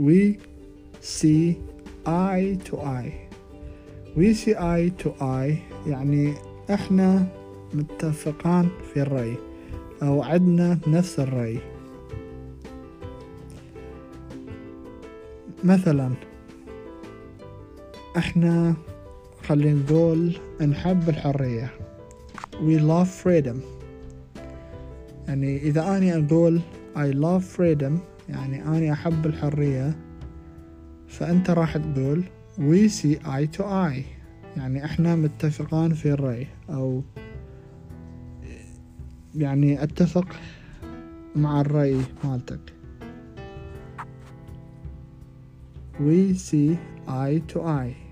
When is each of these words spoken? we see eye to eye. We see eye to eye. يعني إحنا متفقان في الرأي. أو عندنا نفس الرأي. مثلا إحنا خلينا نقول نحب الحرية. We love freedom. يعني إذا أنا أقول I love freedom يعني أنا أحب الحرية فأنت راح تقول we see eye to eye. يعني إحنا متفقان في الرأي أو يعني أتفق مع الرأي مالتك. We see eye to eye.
we 0.00 0.38
see 1.00 1.58
eye 2.06 2.58
to 2.64 2.80
eye. 2.80 3.12
We 4.16 4.32
see 4.34 4.54
eye 4.56 4.88
to 5.02 5.10
eye. 5.20 5.62
يعني 5.86 6.34
إحنا 6.70 7.26
متفقان 7.74 8.68
في 8.94 9.02
الرأي. 9.02 9.34
أو 10.02 10.22
عندنا 10.22 10.78
نفس 10.86 11.20
الرأي. 11.20 11.58
مثلا 15.64 16.10
إحنا 18.16 18.74
خلينا 19.48 19.80
نقول 19.80 20.36
نحب 20.60 21.08
الحرية. 21.08 21.70
We 22.52 22.78
love 22.78 23.08
freedom. 23.24 23.56
يعني 25.28 25.56
إذا 25.56 25.96
أنا 25.96 26.26
أقول 26.26 26.60
I 26.96 27.12
love 27.14 27.44
freedom 27.56 27.92
يعني 28.30 28.62
أنا 28.62 28.92
أحب 28.92 29.26
الحرية 29.26 29.96
فأنت 31.08 31.50
راح 31.50 31.76
تقول 31.76 32.24
we 32.58 32.88
see 32.88 33.16
eye 33.24 33.58
to 33.58 33.62
eye. 33.62 34.04
يعني 34.56 34.84
إحنا 34.84 35.16
متفقان 35.16 35.94
في 35.94 36.12
الرأي 36.12 36.46
أو 36.70 37.02
يعني 39.34 39.82
أتفق 39.82 40.26
مع 41.36 41.60
الرأي 41.60 42.00
مالتك. 42.24 42.60
We 46.00 46.34
see 46.34 46.76
eye 47.08 47.40
to 47.52 47.60
eye. 47.60 48.09